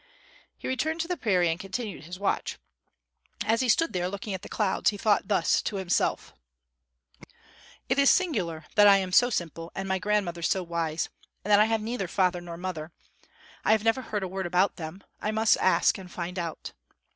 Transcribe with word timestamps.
He 0.57 0.67
returned 0.67 0.99
to 1.01 1.07
the 1.07 1.15
prairie 1.15 1.47
and 1.49 1.59
continued 1.59 2.05
his 2.05 2.17
watch. 2.17 2.57
As 3.45 3.61
he 3.61 3.69
stood 3.69 3.93
there 3.93 4.09
looking 4.09 4.33
at 4.33 4.41
the 4.41 4.49
clouds, 4.49 4.89
he 4.89 4.97
thought 4.97 5.27
thus 5.27 5.61
to 5.61 5.75
himself: 5.75 6.33
"It 7.87 7.99
is 7.99 8.09
singular 8.09 8.65
that 8.73 8.87
I 8.87 8.97
am 8.97 9.11
so 9.11 9.29
simple 9.29 9.71
and 9.75 9.87
my 9.87 9.99
grandmother 9.99 10.41
so 10.41 10.63
wise; 10.63 11.09
and 11.45 11.51
that 11.51 11.59
I 11.59 11.65
have 11.65 11.83
neither 11.83 12.07
father 12.07 12.41
nor 12.41 12.57
mother. 12.57 12.91
I 13.63 13.73
have 13.73 13.83
never 13.83 14.01
heard 14.01 14.23
a 14.23 14.27
word 14.27 14.47
about 14.47 14.77
them. 14.77 15.03
I 15.21 15.29
must 15.29 15.55
ask 15.57 15.99
and 15.99 16.11
find 16.11 16.39
out." 16.39 16.73